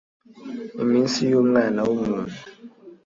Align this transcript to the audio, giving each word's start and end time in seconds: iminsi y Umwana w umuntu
iminsi 0.83 1.19
y 1.31 1.33
Umwana 1.41 1.79
w 1.87 1.89
umuntu 1.97 2.37